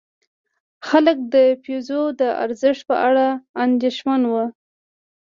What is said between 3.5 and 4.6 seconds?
اندېښمن وو.